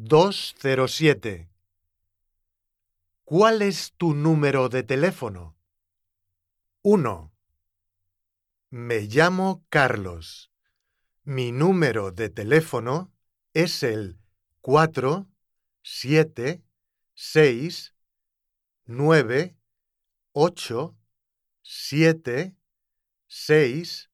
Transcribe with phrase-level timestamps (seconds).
[0.00, 1.50] 207.
[3.24, 5.56] ¿Cuál es tu número de teléfono?
[6.82, 7.32] 1.
[8.70, 10.52] Me llamo Carlos.
[11.24, 13.12] Mi número de teléfono
[13.54, 14.20] es el
[14.60, 15.26] 4
[15.82, 16.62] 7
[17.14, 17.94] 6
[18.84, 19.56] 9
[20.32, 20.96] 8
[21.62, 22.56] 7
[23.26, 24.10] 6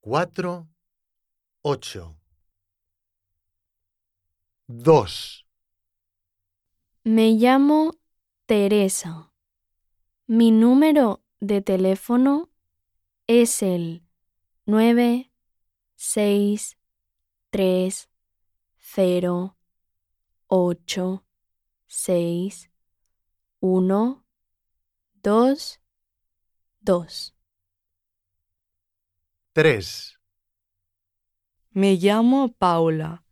[0.00, 0.68] 4
[1.62, 2.25] 8
[4.68, 5.46] 2.
[7.04, 7.94] Me llamo
[8.46, 9.32] Teresa.
[10.26, 12.50] Mi número de teléfono
[13.28, 14.02] es el
[14.64, 15.30] 9
[15.94, 16.78] 6
[17.50, 18.10] 3
[18.78, 19.56] 0
[20.48, 21.24] 8
[21.86, 22.70] 6
[23.60, 24.24] 1
[25.22, 25.80] 2
[26.80, 27.34] 2.
[29.52, 30.20] 3.
[31.70, 33.25] Me llamo Paula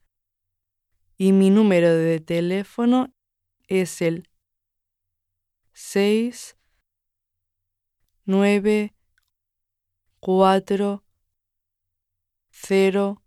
[1.16, 3.14] y mi número de teléfono
[3.68, 4.28] es el
[5.72, 6.56] 6
[8.24, 8.94] 9
[10.20, 11.04] 4
[12.50, 13.22] 0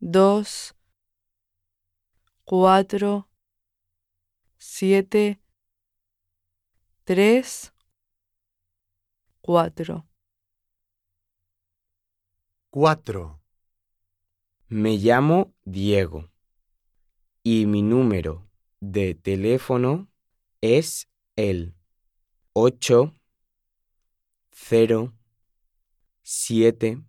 [0.00, 0.74] 2
[2.44, 3.28] 4
[4.58, 5.40] 7
[7.04, 7.72] 3
[9.42, 10.06] 4
[12.70, 13.40] 4.
[14.68, 16.31] Me llamo Diego
[17.42, 18.48] y mi número
[18.80, 20.08] de teléfono
[20.60, 21.74] es el
[22.52, 23.14] 8
[24.50, 25.12] 0
[26.22, 27.02] 7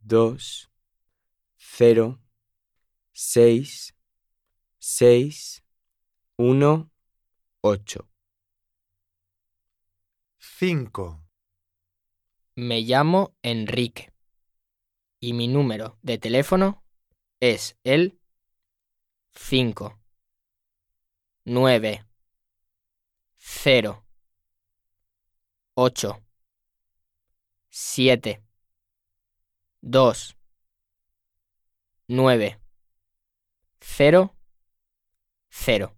[0.00, 0.70] 2
[1.56, 2.20] 0
[3.12, 3.94] 6
[4.78, 5.64] 6
[6.36, 6.90] 1
[7.60, 8.08] 8.
[10.38, 11.22] 5.
[12.54, 14.12] Me llamo Enrique
[15.20, 16.82] y mi número de teléfono
[17.40, 18.17] es el
[19.40, 19.92] 5
[21.46, 22.02] 9
[23.38, 24.02] 0
[25.74, 26.22] 8
[27.70, 28.40] 7
[29.82, 30.34] 2
[32.08, 32.58] 9
[33.80, 34.30] 0
[35.50, 35.97] 0